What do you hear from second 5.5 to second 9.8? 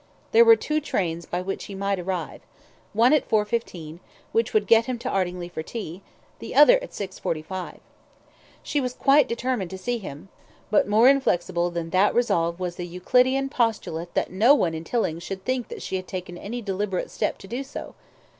tea, the other at 6.45. She was quite determined to